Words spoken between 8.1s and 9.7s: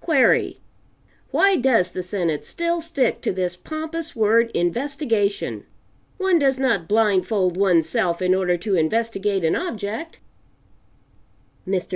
in order to investigate an